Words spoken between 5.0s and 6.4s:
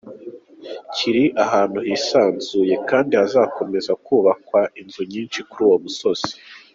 nyinshi kuri uwo musozi.